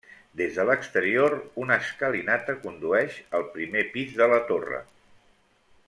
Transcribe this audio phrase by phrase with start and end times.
[0.39, 4.85] Des de l'exterior, una escalinata condueix al primer pis de la torre.